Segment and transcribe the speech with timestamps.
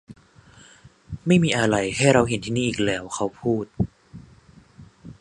[1.27, 3.65] ไม่มีอะไรให้เราเห็นที่นี่อีกแล้วเขาพูด